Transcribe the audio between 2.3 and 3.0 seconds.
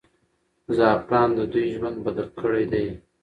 کړی دی.